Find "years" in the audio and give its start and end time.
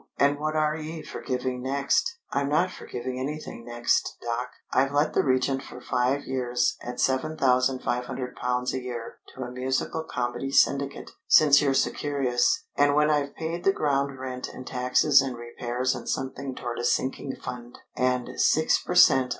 6.25-6.75